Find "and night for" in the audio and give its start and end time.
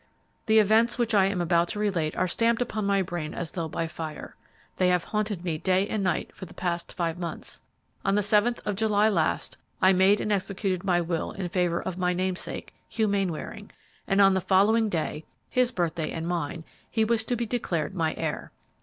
5.87-6.47